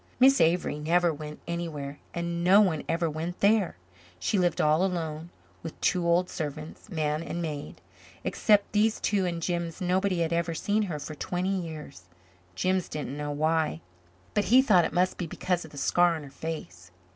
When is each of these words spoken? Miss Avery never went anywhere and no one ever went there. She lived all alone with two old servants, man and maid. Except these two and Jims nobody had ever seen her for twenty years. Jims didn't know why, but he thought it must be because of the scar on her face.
Miss 0.19 0.41
Avery 0.41 0.79
never 0.79 1.13
went 1.13 1.41
anywhere 1.47 1.99
and 2.11 2.43
no 2.43 2.59
one 2.59 2.83
ever 2.89 3.07
went 3.07 3.39
there. 3.39 3.77
She 4.17 4.39
lived 4.39 4.59
all 4.59 4.83
alone 4.83 5.29
with 5.61 5.79
two 5.79 6.07
old 6.07 6.27
servants, 6.27 6.89
man 6.89 7.21
and 7.21 7.39
maid. 7.39 7.81
Except 8.23 8.71
these 8.71 8.99
two 8.99 9.27
and 9.27 9.43
Jims 9.43 9.79
nobody 9.79 10.21
had 10.21 10.33
ever 10.33 10.55
seen 10.55 10.81
her 10.89 10.97
for 10.97 11.13
twenty 11.13 11.55
years. 11.55 12.05
Jims 12.55 12.89
didn't 12.89 13.15
know 13.15 13.29
why, 13.29 13.79
but 14.33 14.45
he 14.45 14.63
thought 14.63 14.85
it 14.85 14.91
must 14.91 15.19
be 15.19 15.27
because 15.27 15.65
of 15.65 15.69
the 15.69 15.77
scar 15.77 16.15
on 16.15 16.23
her 16.23 16.31
face. 16.31 16.89